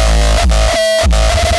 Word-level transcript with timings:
Bye. 0.00 1.49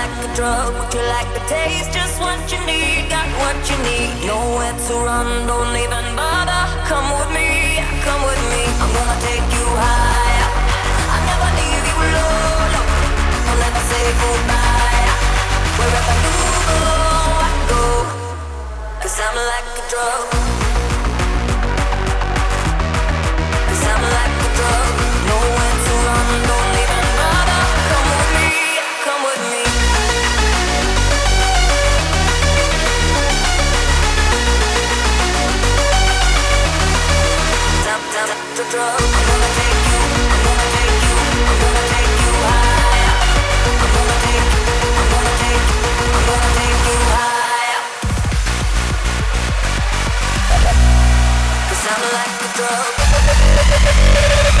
like 0.00 0.24
a 0.24 0.34
drug, 0.34 0.72
would 0.78 0.92
you 0.94 1.04
like 1.16 1.28
the 1.36 1.42
taste, 1.46 1.92
just 1.92 2.16
what 2.20 2.40
you 2.52 2.60
need, 2.64 3.10
got 3.10 3.28
what 3.42 3.56
you 3.68 3.76
need. 3.84 4.12
Nowhere 4.24 4.72
to 4.86 4.94
run, 5.06 5.46
don't 5.46 5.76
even 5.84 6.06
bother. 6.16 6.62
Come 6.88 7.08
with 7.18 7.30
me, 7.36 7.48
come 8.06 8.22
with 8.28 8.42
me. 8.52 8.62
I'm 8.80 8.90
gonna 8.96 9.18
take 9.28 9.46
you 9.56 9.66
higher. 9.84 10.48
I'll 11.12 11.24
never 11.30 11.50
leave 11.60 11.84
you 11.90 11.98
alone. 12.08 12.72
I'll 13.48 13.60
never 13.64 13.82
say 13.90 14.04
goodbye. 14.22 15.04
Wherever 15.78 16.16
you 16.24 16.38
go, 16.70 16.94
I 17.48 17.52
go. 17.72 17.84
Cause 19.02 19.16
I'm 19.24 19.36
like 19.52 19.68
a 19.80 19.84
drug. 19.92 20.59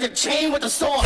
like 0.00 0.12
a 0.12 0.14
chain 0.14 0.50
with 0.50 0.64
a 0.64 0.70
sword. 0.70 1.04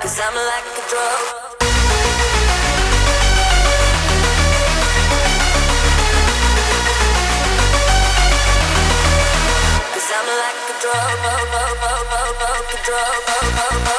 Cause 0.00 0.20
I'm 0.20 0.34
like 0.34 0.64
a 0.72 0.88
drug 0.88 1.20
Cause 9.92 10.10
I'm 10.14 10.26
like 10.26 10.60
a 10.70 10.80
drug, 10.80 11.16
drug. 12.86 13.95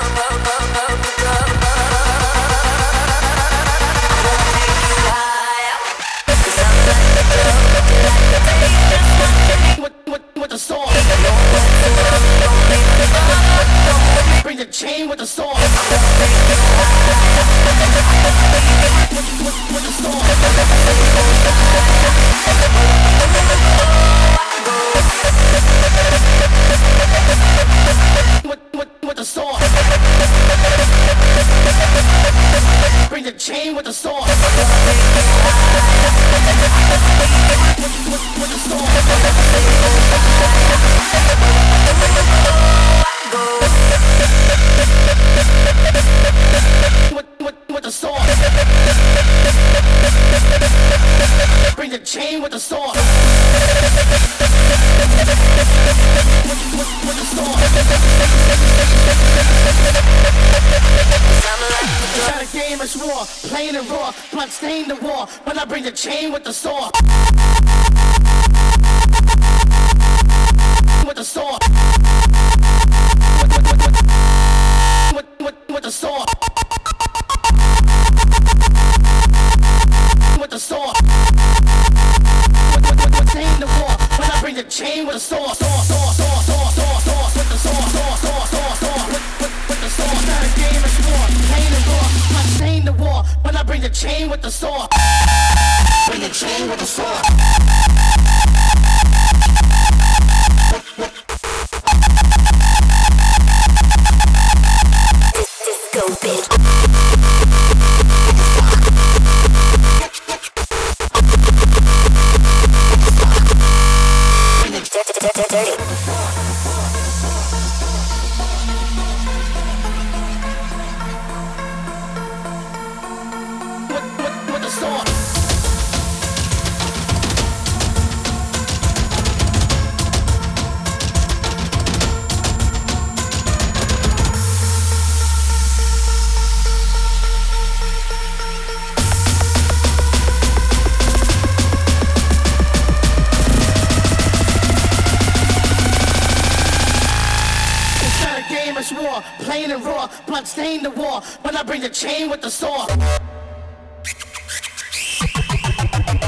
Bring 151.78 151.90
the 151.90 151.96
chain 151.96 152.32
with 152.32 152.42
the 152.42 152.50
saw. 152.50 152.88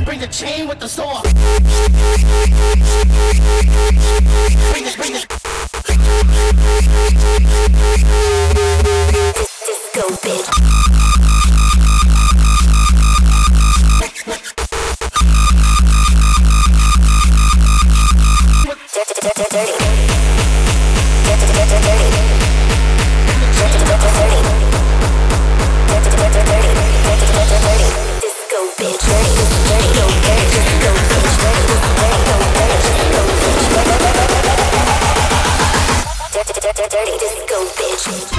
Bring 0.05 0.19
the 0.19 0.27
chain 0.27 0.67
with 0.67 0.79
the 0.79 0.87
saw. 0.87 1.23
Bring 4.71 4.85
it, 4.85 4.95
bring 4.95 5.15
it. 5.15 5.27
Disco 9.65 10.03
bitch. 10.21 10.49
Dirty, 18.93 19.13
dirty, 19.21 19.45
dirty. 19.49 19.88
dirty 37.05 37.17
disco 37.17 37.55
bitch. 37.77 38.38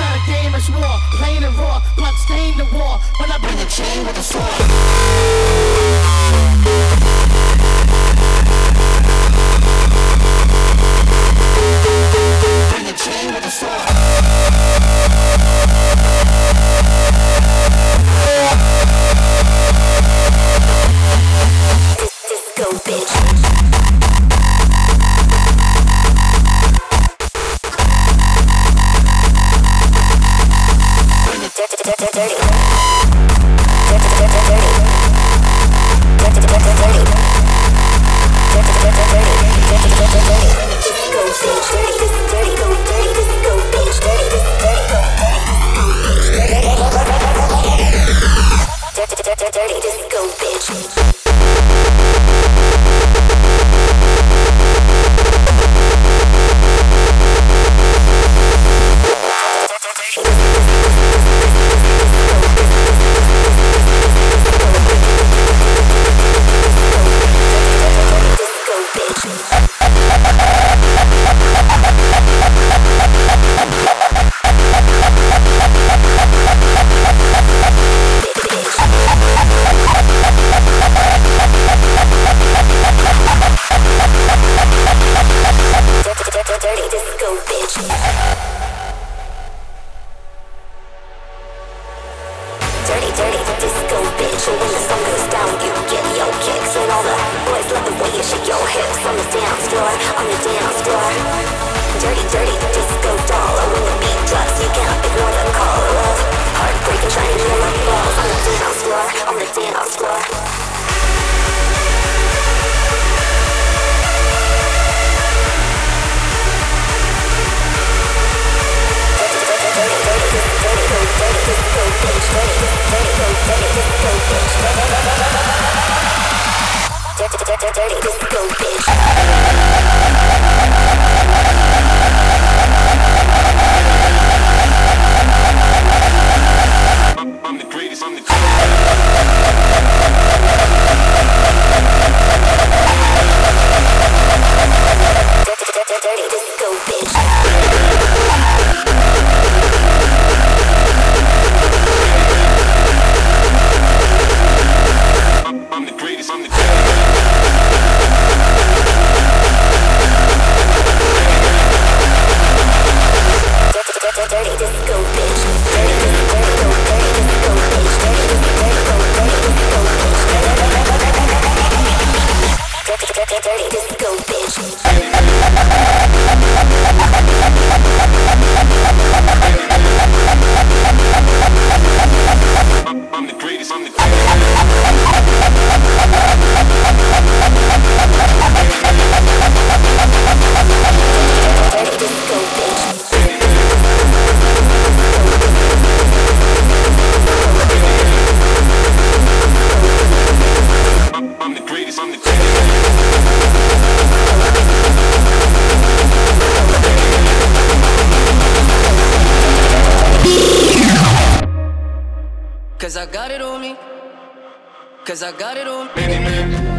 Cause 215.20 215.34
I 215.34 215.38
got 215.38 215.58
it 215.58 215.68
on 215.68 216.69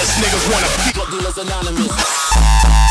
jealous 0.00 0.16
niggas 0.18 0.52
wanna 0.52 0.68
be 0.84 0.92
drug 0.92 1.10
dealers 1.10 1.38
anonymous. 1.38 2.89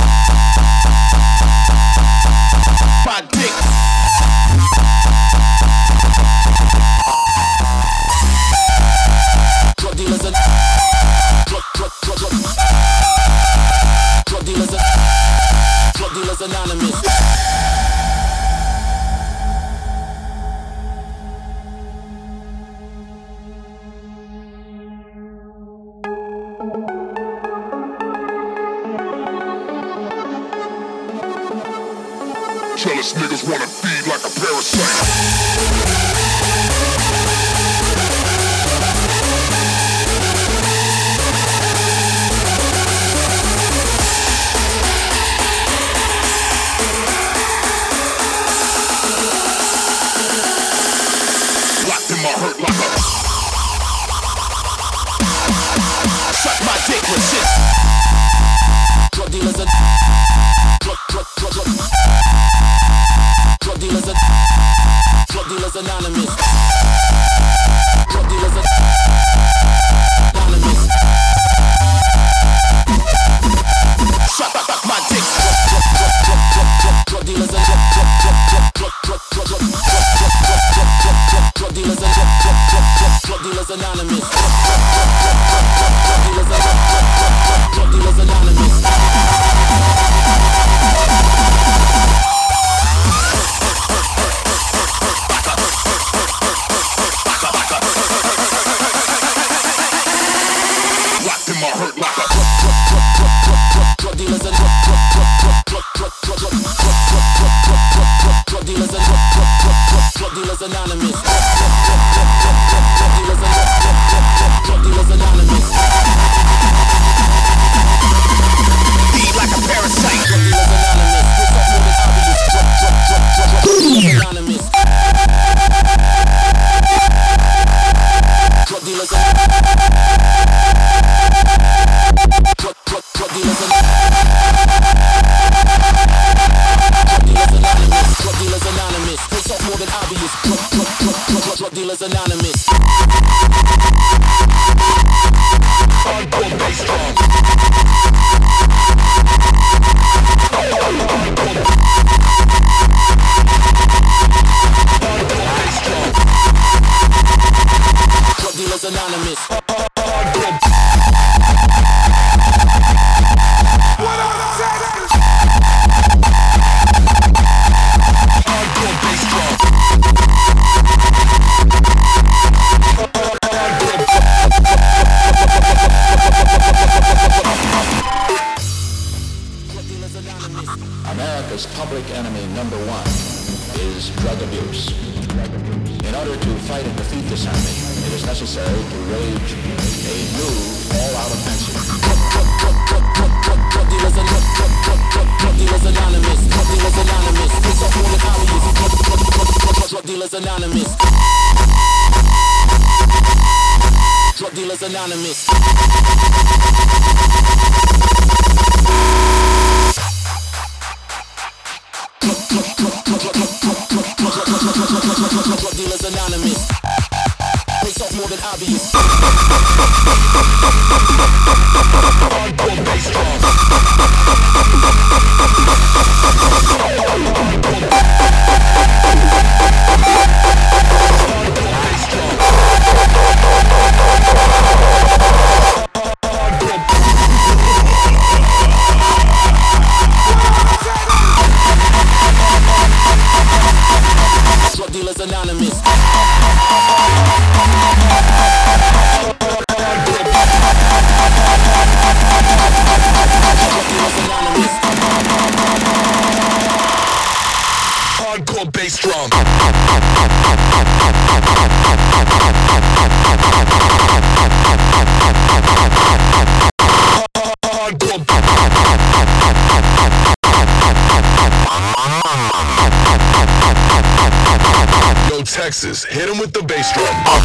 With 276.40 276.54
the 276.54 276.64
bass 276.64 276.94
drum. 276.94 277.39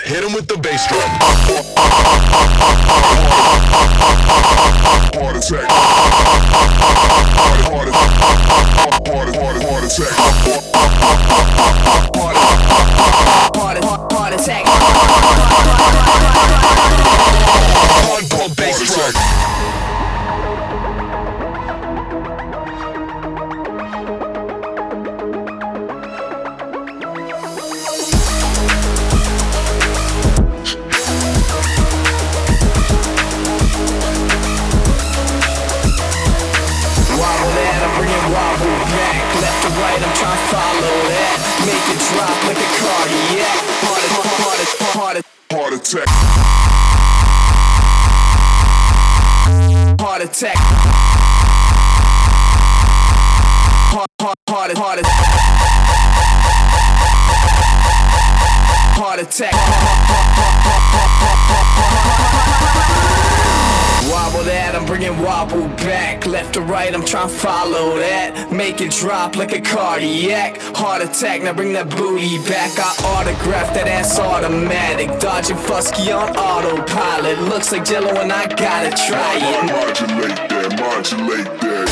Hit 0.00 0.24
him 0.24 0.32
with 0.32 0.46
the 0.46 0.56
bass 0.58 0.86
drum. 0.86 1.31
It 41.92 41.98
drop 42.08 42.36
like 42.46 42.56
a 42.56 42.68
cardiac. 42.80 43.58
Heart, 43.84 44.04
heart, 44.12 44.28
heart, 44.40 44.60
heart, 44.96 45.24
Heart 45.52 45.72
attack. 45.74 46.08
heart 50.00 50.22
attack. 50.22 50.56
Heart, 53.92 54.10
heart, 54.20 54.38
heart, 54.48 54.72
heart, 54.78 54.98
heart 55.02 55.21
I'm 64.92 64.98
bringing 64.98 65.22
wobble 65.22 65.68
back. 65.76 66.26
Left 66.26 66.52
to 66.52 66.60
right, 66.60 66.92
I'm 66.92 67.02
trying 67.02 67.28
to 67.28 67.34
follow 67.34 67.96
that. 67.96 68.52
Make 68.52 68.82
it 68.82 68.90
drop 68.90 69.36
like 69.36 69.52
a 69.52 69.60
cardiac. 69.60 70.60
Heart 70.76 71.00
attack, 71.00 71.42
now 71.42 71.54
bring 71.54 71.72
that 71.72 71.88
booty 71.88 72.36
back. 72.46 72.78
I 72.78 72.92
autograph 73.16 73.72
that 73.72 73.88
ass 73.88 74.18
automatic. 74.18 75.08
Dodging 75.18 75.56
Fusky 75.56 76.14
on 76.14 76.36
autopilot. 76.36 77.38
Looks 77.38 77.72
like 77.72 77.86
jello 77.86 78.10
and 78.20 78.30
I 78.30 78.46
gotta 78.48 78.90
try 78.90 79.36
it. 79.36 79.64
Modulate 79.72 80.50
that, 80.50 80.78
modulate 80.78 81.60
that. 81.62 81.91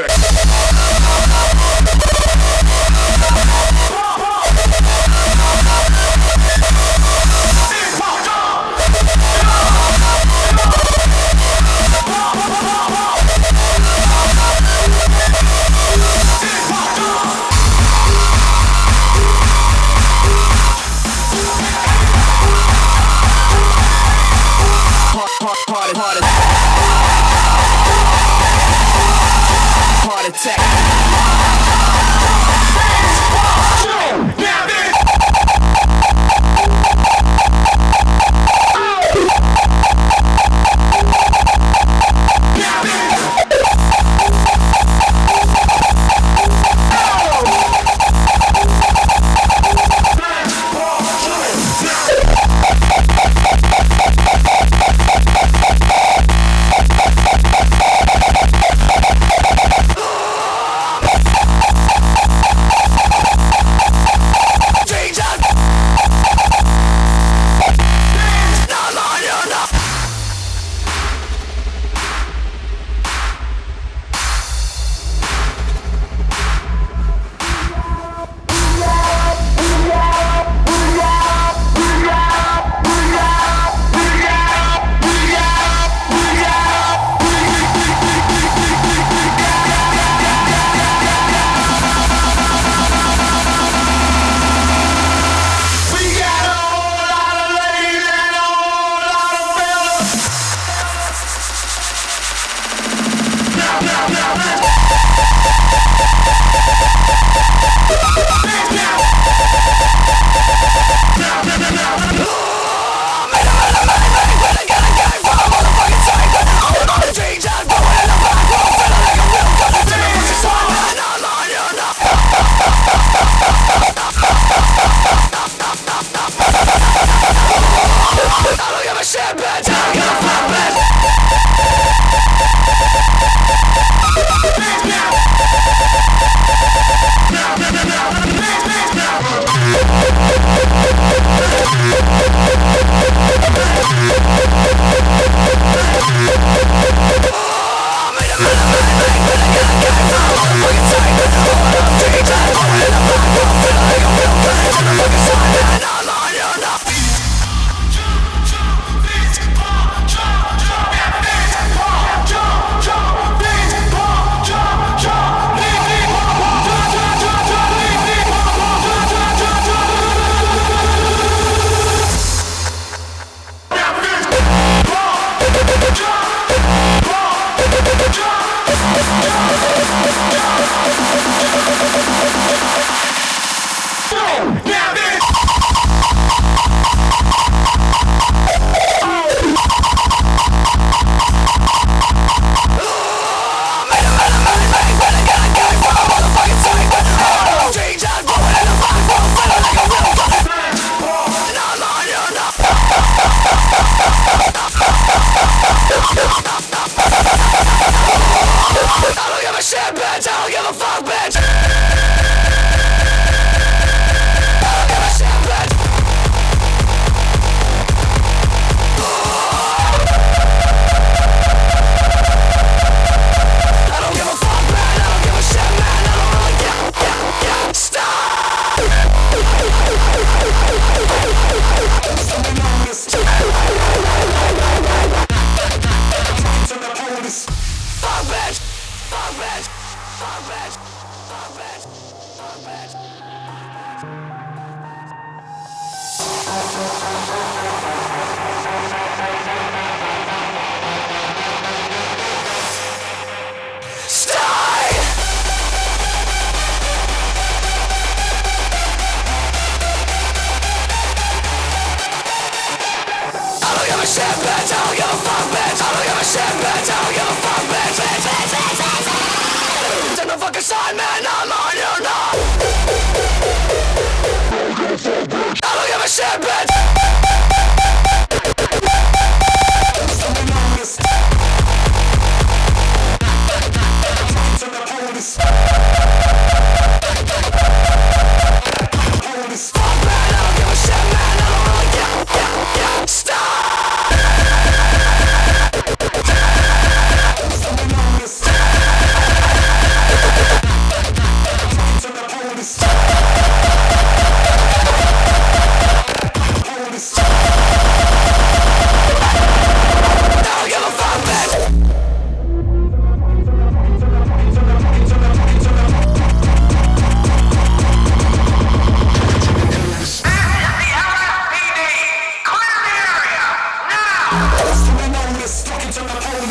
Heart 0.00 0.71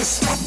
Notice. 0.01 0.40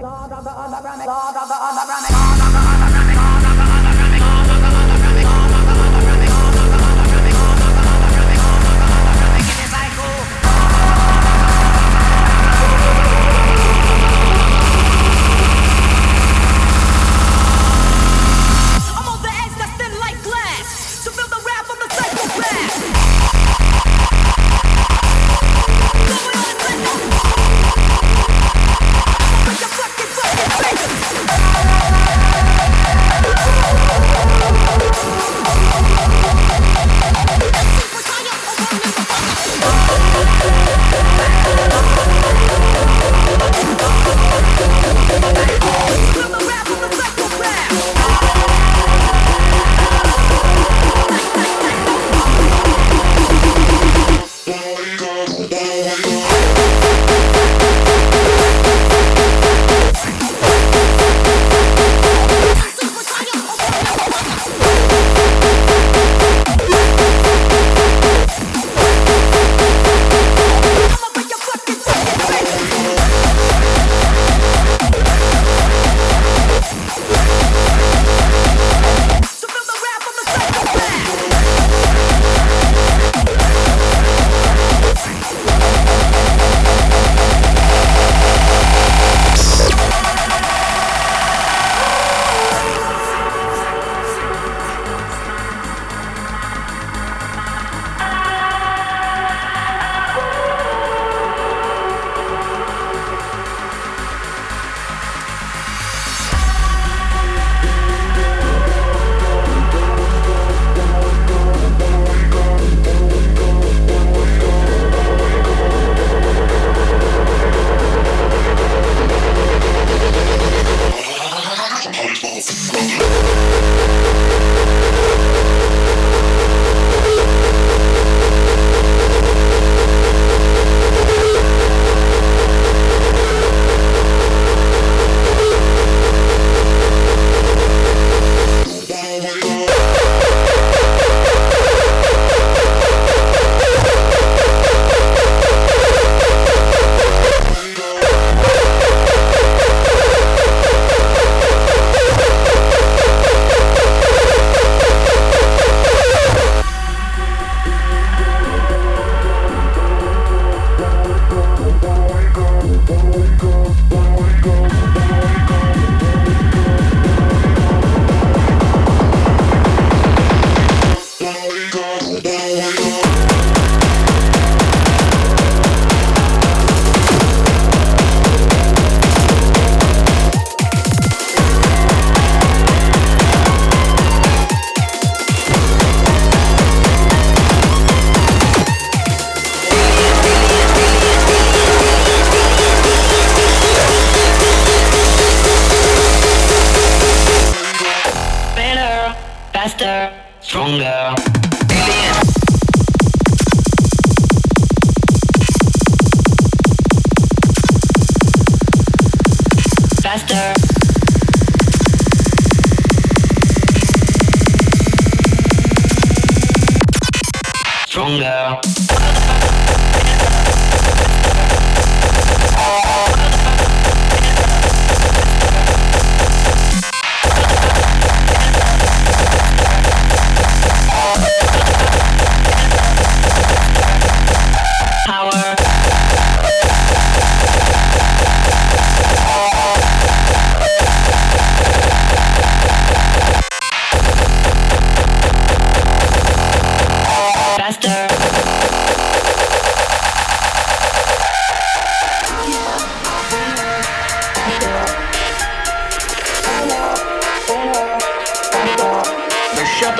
underground, 0.00 0.30
God 0.30 0.38
of 0.38 0.44
the 0.44 0.60
underground, 0.60 1.04
God 1.04 1.36
of 1.36 1.48
the 1.48 1.54
underground, 1.54 2.06
God 2.08 2.32
of 2.32 2.38
the 2.40 2.46
underground. 2.46 2.69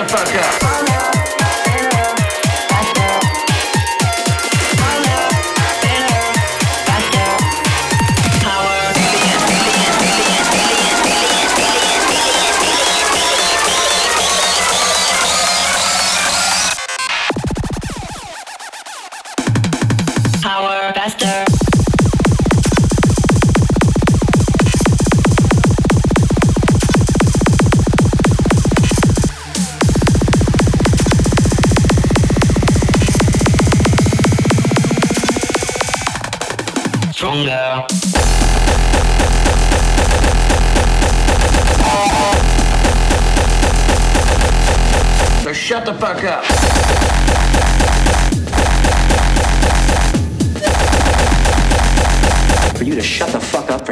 The 0.01 0.09
fuck 0.09 0.95
up. 0.95 1.00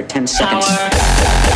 For 0.03 0.07
10 0.07 0.27
seconds. 0.27 0.67
Power. 0.67 1.48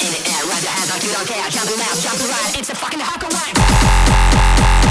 in 0.00 0.10
the 0.12 0.22
air, 0.30 0.42
rise 0.46 0.62
your 0.62 0.72
hands 0.72 0.90
up. 0.90 1.02
you 1.02 1.12
don't 1.12 1.26
care, 1.26 1.50
jump 1.50 1.70
around, 1.70 1.98
jump 2.00 2.20
right, 2.30 2.58
it's 2.58 2.70
a 2.70 2.74
fucking 2.74 3.00
hawk 3.00 3.22
ride. 3.22 4.87